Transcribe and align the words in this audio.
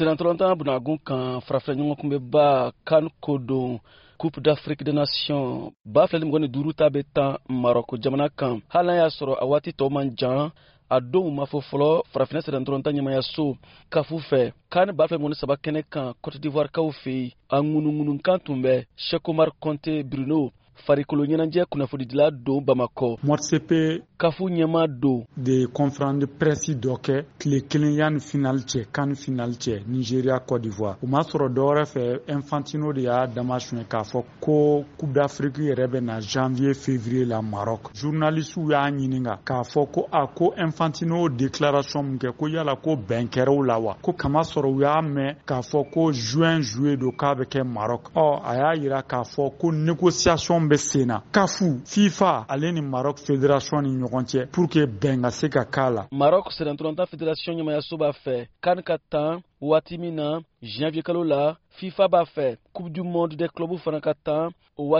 senatɔlɔntan 0.00 0.56
bunagun 0.60 0.98
kan 1.08 1.24
farafilaɲɔgɔnkunbɛba 1.46 2.46
kan 2.88 3.04
ko 3.24 3.38
don 3.38 3.78
coupe 4.18 4.40
d'afrique 4.40 4.82
de 4.82 4.92
nation 4.92 5.42
b'a 5.92 6.06
fila 6.08 6.20
ni 6.20 6.26
mɔgɔ 6.26 6.40
ni 6.40 6.48
duuru 6.48 6.72
ta 6.72 6.88
bɛ 6.94 7.00
tan 7.14 7.30
marɔko 7.62 7.94
jamana 8.02 8.26
kan 8.38 8.54
hali 8.72 8.86
n'a 8.88 8.94
y'a 9.00 9.08
sɔrɔ 9.16 9.32
a 9.42 9.44
waati 9.50 9.70
tɔɔ 9.78 9.90
man 9.96 10.08
jan 10.18 10.40
a 10.94 10.96
donw 11.12 11.26
ma 11.36 11.44
fɔ 11.44 11.58
fɔlɔ 11.70 11.88
farafinna 12.12 12.40
sɛdɛntɔrɔnta 12.44 12.88
ɲɛmayaso 12.96 13.44
kafu 13.92 14.16
fɛ 14.30 14.42
kan 14.72 14.88
b'a 14.96 15.06
fɛ 15.10 15.16
mɔni 15.20 15.34
saba 15.34 15.54
kɛnɛ 15.64 15.82
kan 15.92 16.14
cote 16.22 16.38
d'ivoirekaw 16.40 16.86
fɛ 17.02 17.12
yen 17.20 17.30
a 17.50 17.60
ŋunuŋunukan 17.60 18.38
tun 18.44 18.56
bɛ 18.64 18.74
shekomar 18.96 19.50
conte 19.62 19.92
bruno 20.10 20.50
farikolo 20.86 21.22
ɲɛnajɛ 21.30 21.62
kunnafonidila 21.70 22.30
don 22.44 22.64
bamakɔ 22.66 23.08
kafu 24.20 24.44
ɲɛma 24.50 24.86
don 24.86 25.24
de 25.34 25.66
conférence 25.72 26.20
de 26.20 26.26
prɛsi 26.26 26.74
dɔ 26.74 26.96
kɛ 27.00 27.24
tile 27.38 27.60
kelen 27.68 27.92
ya 27.96 28.10
ni 28.10 28.18
cɛ 28.18 28.84
kan 28.92 29.14
finali 29.14 29.54
cɛ 29.54 29.80
nigeria 29.86 30.38
cote 30.40 30.60
d'ivoire 30.62 30.96
o 31.02 31.06
m'a 31.06 31.22
sɔrɔ 31.22 31.48
dɔwɛrɛ 31.48 31.84
fɛ 31.86 32.20
infantino 32.36 32.92
de 32.92 33.00
y'a 33.00 33.26
damasuyɛ 33.26 33.86
k'a 33.88 34.02
fɔ 34.04 34.22
ko 34.40 34.84
coupe 34.98 35.10
d'afrique 35.14 35.56
yɛrɛ 35.64 35.86
bɛ 35.88 36.00
na 36.04 36.20
janvier 36.20 36.74
février 36.74 37.24
la 37.24 37.40
maroc 37.40 37.94
journalistiw 37.94 38.68
y'a 38.68 38.90
ɲininga 38.92 39.38
k'a 39.42 39.62
fɔ 39.72 39.88
ko 39.90 40.06
a 40.12 40.26
ko 40.36 40.52
infantino 40.66 41.26
déclaration 41.30 42.02
min 42.02 42.18
kɛ 42.18 42.36
ko 42.36 42.46
yala 42.46 42.76
ko 42.76 42.96
bɛn 42.96 43.26
kɛrɛw 43.30 43.64
la 43.66 43.78
wa 43.78 43.96
ko 44.02 44.12
kamasɔrɔ 44.12 44.68
u 44.70 44.80
y'a 44.82 45.00
mɛn 45.00 45.36
k'a 45.46 45.62
fɔ 45.62 45.90
ko 45.90 46.12
juin 46.12 46.60
juye 46.60 46.98
don 46.98 47.12
k'a 47.12 47.36
bɛ 47.36 47.46
kɛ 47.48 47.62
marɔk 47.64 48.12
ɔ 48.14 48.40
a 48.44 48.54
y'a 48.54 48.82
yira 48.82 49.02
k'a 49.02 49.22
fɔ 49.34 49.56
ko 49.58 49.72
négociation 49.72 50.60
bɛ 50.68 50.76
senna 50.78 51.22
kafu 51.32 51.80
fifa 51.88 52.44
ale 52.46 52.70
ni 52.70 52.82
marɔk 52.82 53.18
fédération 53.18 53.80
ni 53.80 53.96
ɲɔgɔn 53.96 54.09
pour 54.52 54.68
que 54.68 54.86
bɛn 54.86 55.22
ka 55.22 55.30
se 55.38 55.46
ka 55.48 55.64
k'a 55.64 55.88
la 55.90 56.06
c'est 56.10 56.64
sɛnɛntolanta 56.64 57.06
federasiɔn 57.12 57.60
ans 57.60 57.88
b'a 58.00 58.10
fɛ 58.24 58.36
kan 58.64 58.82
ka 58.82 58.96
tan 59.12 59.30
waati 59.60 59.98
min 60.02 60.14
na 60.20 60.40
janviye 60.62 61.02
la 61.32 61.56
fifa 61.78 62.08
b'a 62.08 62.24
coupe 62.72 62.90
du 62.92 63.02
monde 63.04 63.36
des 63.36 63.48
clubs 63.54 63.78
fana 63.84 64.00
ka 64.00 64.14
tan 64.24 64.50
o 64.76 64.98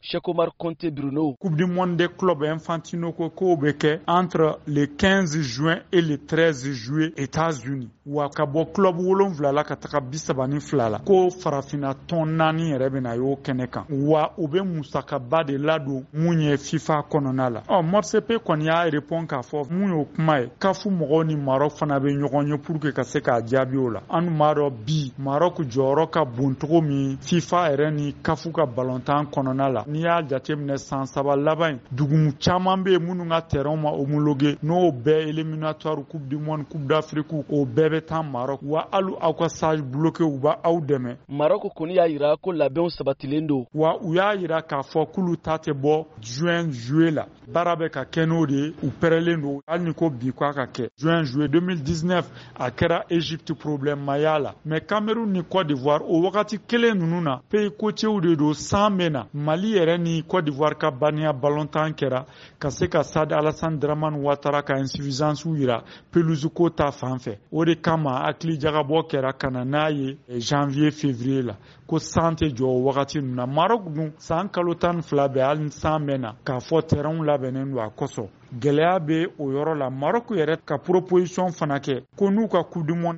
Chekomar 0.00 0.50
Conte 0.56 0.90
Bruno. 0.90 1.34
Coupe 1.40 1.56
du 1.56 1.66
monde 1.66 1.96
des 1.96 2.08
clubs 2.08 2.42
Infantino 2.44 3.12
ko 3.12 3.30
bɛ 3.56 3.72
kɛ 3.78 4.00
entre 4.06 4.60
le 4.66 4.86
15 4.86 5.38
juin 5.40 5.78
et 5.90 6.00
le 6.00 6.18
13 6.18 6.70
juillet 6.72 7.12
États-Unis. 7.16 7.88
Wa 8.04 8.28
ka 8.28 8.44
bɔ 8.44 8.72
club 8.72 8.98
wolonwula 9.00 9.50
la 9.52 9.64
ka 9.64 9.74
taga 9.74 10.00
bi 10.00 10.16
saba 10.18 10.46
ni 10.46 10.60
fila 10.60 10.88
la. 10.88 10.98
Ko 11.00 11.28
farafinna 11.30 11.92
tɔn 12.06 12.36
naani 12.36 12.70
yɛrɛ 12.72 12.88
bɛ 12.92 13.00
na 13.00 13.16
y'o 13.16 13.36
kɛnɛ 13.42 13.66
kan. 13.70 13.84
Wa 13.90 14.32
u 14.38 14.46
bɛ 14.46 14.62
musakaba 14.64 15.42
de 15.44 15.56
ladon 15.58 16.04
mun 16.12 16.40
ye 16.40 16.56
FIFA 16.56 17.04
kɔnɔna 17.10 17.50
la. 17.50 17.60
Ɔ 17.62 17.76
oh, 17.78 17.82
MORCP 17.82 18.36
kɔni 18.44 18.66
y'a 18.66 18.86
e 18.86 18.90
répond 18.90 19.26
k'a 19.26 19.40
fɔ 19.40 19.68
mun 19.72 19.90
y'o 19.92 20.04
kuma 20.14 20.40
ye. 20.40 20.48
CAF 20.60 20.84
mɔgɔw 20.86 21.26
ni 21.26 21.34
Maroc 21.36 21.72
fana 21.72 21.98
bɛ 21.98 22.14
ɲɔgɔn 22.16 22.48
ye 22.52 22.58
pour 22.58 22.78
que 22.78 22.92
ka 22.92 23.02
se 23.02 23.18
k'a 23.18 23.40
jaabi 23.44 23.76
o 23.76 23.90
la. 23.90 24.00
An 24.08 24.22
dun 24.24 24.36
b'a 24.38 24.54
dɔn 24.54 24.70
bi 24.86 25.12
Maroc 25.18 25.58
jɔyɔrɔ 25.62 26.10
ka 26.12 26.24
bon 26.24 26.54
cogo 26.54 26.80
min 26.80 27.18
FIFA 27.20 27.72
yɛrɛ 27.74 27.88
e 27.88 27.92
ni 27.92 28.14
CAF 28.22 28.46
ka 28.54 28.66
balontan 28.66 29.26
kɔnɔna 29.32 29.72
la. 29.72 29.82
n'i 29.96 30.02
y'a 30.02 30.22
jateminɛ 30.28 30.76
san 30.78 31.06
saba 31.06 31.36
laban 31.36 31.78
dugu 31.90 32.16
caman 32.38 32.82
bɛ 32.84 32.92
yen 32.92 33.02
minnu 33.02 33.28
ka 33.28 33.40
terrain 33.42 33.76
ma 33.80 33.90
homologué 33.90 34.56
n'o 34.62 34.90
bɛɛ 34.92 35.28
éliminatoire 35.28 36.02
coupe 36.08 36.28
du 36.28 36.36
monde 36.38 36.68
coupe 36.68 36.86
d'afrique 36.86 37.32
o 37.32 37.64
bɛɛ 37.64 37.88
bɛ 37.90 38.00
taa 38.06 38.22
marɔku 38.22 38.66
wa 38.74 38.84
hali 38.92 39.12
aw 39.20 39.32
ka 39.34 39.48
sage 39.48 39.80
bloqué 39.82 40.22
u 40.22 40.38
b'a 40.38 40.58
aw 40.64 40.76
dɛmɛ. 40.80 41.16
marɔku 41.28 41.68
kɔni 41.76 41.94
y'a 41.94 42.06
yira 42.08 42.36
ko 42.36 42.52
labɛnw 42.52 42.88
sabatilen 42.90 43.46
don. 43.46 43.66
wa 43.74 43.96
u 44.02 44.14
y'a 44.14 44.34
yira 44.36 44.62
k'a 44.62 44.82
fɔ 44.84 45.06
k'olu 45.14 45.36
ta 45.42 45.56
tɛ 45.58 45.72
bɔ 45.72 46.04
juin 46.20 46.70
juillet 46.70 47.12
la 47.16 47.26
baara 47.48 47.76
bɛ 47.76 47.90
ka 47.90 48.04
kɛ 48.04 48.26
n'o 48.26 48.46
de 48.46 48.52
ye 48.54 48.74
u 48.82 48.88
pɛrɛlen 49.00 49.40
don 49.42 49.60
hali 49.66 49.84
ni 49.84 49.92
ko 49.94 50.10
bi 50.10 50.32
k'a 50.32 50.52
ka 50.54 50.66
kɛ 50.66 50.88
juin 50.98 51.24
juillet 51.24 51.48
2019 51.50 52.24
a 52.58 52.70
kɛra 52.70 53.02
égypte 53.10 53.54
problème 53.58 54.04
ma 54.04 54.16
y'a 54.18 54.38
la 54.38 54.52
mais 54.64 54.80
cameroun 54.80 55.32
ni 55.32 55.42
côte 55.44 55.68
d'ivoire 55.68 56.02
o 56.06 56.20
wagati 56.22 56.58
kelen 56.68 56.98
ninnu 57.00 57.20
na 57.22 57.38
pays 57.48 57.70
côtiers 57.78 58.20
de 58.20 58.34
don 58.36 58.52
san 58.54 58.94
bɛ 58.96 59.10
na 59.10 59.26
mali 59.32 59.75
yɛrɛ 59.76 59.96
ni 59.98 60.22
cote 60.22 60.44
d'ivoire 60.44 60.76
ka 60.78 60.90
baniya 60.90 61.32
balontan 61.32 61.92
kɛra 61.94 62.24
ka 62.58 62.70
se 62.70 62.88
ka 62.88 63.02
sadi 63.02 63.34
alasan 63.34 63.78
draman 63.78 64.14
watara 64.24 64.62
ka 64.62 64.76
insufisansiw 64.78 65.54
yira 65.56 65.82
pelusi 66.12 66.48
ko 66.54 66.70
ta 66.70 66.90
fan 66.90 67.16
fɛ 67.18 67.38
o 67.52 67.64
de 67.64 67.76
kama 67.80 68.10
hakili 68.26 68.58
jagabɔ 68.60 69.02
kɛra 69.10 69.32
ka 69.38 69.50
na 69.50 69.64
n'a 69.64 69.88
ye 69.90 70.18
eh, 70.28 70.38
janviye 70.40 70.90
fevriye 70.90 71.42
la 71.42 71.56
ko 71.86 71.98
san 71.98 72.34
tɛ 72.36 72.46
jɔ 72.50 72.68
wagati 72.84 73.20
ninnu 73.20 73.34
na 73.34 73.46
marok 73.46 73.88
dun 73.94 74.12
san 74.18 74.48
kalo 74.48 74.74
tan 74.74 75.02
fila 75.02 75.28
bɛɛ 75.28 75.40
hali 75.46 75.70
san 75.70 76.04
bɛ 76.04 76.18
na 76.20 76.32
k'a 76.44 76.58
fɔ 76.58 76.80
tɛrɛnw 76.82 77.24
labɛnnen 77.24 77.72
don 77.72 77.84
a 77.86 77.90
kosɔn 77.90 78.28
gɛlɛya 78.60 78.98
bɛ 79.06 79.26
o 79.38 79.44
yɔrɔ 79.54 79.78
la 79.78 79.90
marok 79.90 80.30
yɛrɛ 80.30 80.58
ka 80.64 80.78
proposition 80.78 81.52
fana 81.52 81.78
kɛ 81.78 82.02
ko 82.16 82.28
n'u 82.30 82.48
ka 82.50 82.62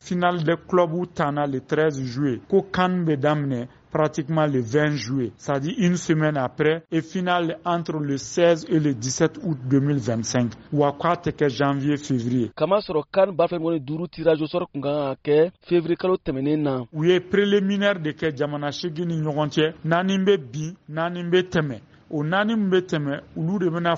final 0.02 0.36
de 0.42 0.56
club 0.68 0.90
tanna 1.14 1.46
le 1.46 1.60
13 1.60 2.02
juillet 2.04 2.40
ko 2.48 2.62
kan 2.70 3.04
bɛ 3.06 3.16
daminɛ 3.16 3.68
pratiquement 3.90 4.46
le 4.52 4.60
20 4.60 4.96
juillet, 5.02 5.32
c'est-à-dire 5.38 5.72
une 5.78 5.96
semaine 5.96 6.36
après, 6.36 6.82
et 6.92 7.00
finale 7.00 7.58
entre 7.64 7.96
le 7.96 8.18
16 8.18 8.66
et 8.68 8.78
le 8.78 8.92
17 8.92 9.38
août 9.42 9.56
2025. 9.64 10.50
Wa 10.74 10.92
k'a 10.92 11.14
tɛ 11.14 11.32
que 11.34 11.48
janvier 11.48 11.96
février. 11.96 12.50
Kama 12.54 12.80
sɔrɔ 12.80 13.04
Kan 13.10 13.32
b'a 13.32 13.46
fɛ 13.46 13.56
kɔni 13.58 14.08
tirage 14.10 14.42
au 14.42 14.46
sort 14.46 14.68
kun 14.72 14.82
kan 15.24 15.50
février 15.66 15.96
kalo 15.96 16.18
tɛmɛnen 16.18 16.56
na. 16.62 16.80
U 16.92 17.18
préliminaire 17.30 17.98
de 17.98 18.10
kɛ 18.12 18.34
jamana 18.58 18.72
segi 18.72 19.04
ni 19.06 19.16
ɲɔgɔn 19.24 19.50
cɛ 19.54 19.74
naani 19.84 20.18
bɛ 20.26 20.34
bin 20.52 20.76
naani 20.88 21.22
bɛ 21.30 21.38
tɛmɛ 21.50 21.80
o 22.10 22.22
naani 22.22 22.56
min 22.56 22.70
bɛ 22.70 22.80
tɛmɛ 22.90 23.22
olu 23.36 23.58
de 23.58 23.70
bɛna 23.70 23.96